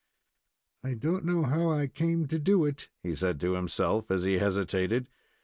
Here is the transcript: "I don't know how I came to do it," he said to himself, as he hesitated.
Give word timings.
"I 0.83 0.95
don't 0.95 1.25
know 1.25 1.43
how 1.43 1.69
I 1.69 1.85
came 1.85 2.25
to 2.29 2.39
do 2.39 2.65
it," 2.65 2.89
he 3.03 3.15
said 3.15 3.39
to 3.41 3.53
himself, 3.53 4.09
as 4.09 4.23
he 4.23 4.39
hesitated. 4.39 5.05